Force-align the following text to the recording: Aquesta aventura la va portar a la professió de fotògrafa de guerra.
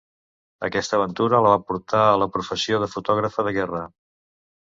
Aquesta 0.67 0.95
aventura 0.99 1.41
la 1.45 1.51
va 1.55 1.59
portar 1.67 1.99
a 2.05 2.15
la 2.21 2.29
professió 2.37 2.79
de 2.85 2.87
fotògrafa 2.95 3.47
de 3.49 3.55
guerra. 3.59 3.83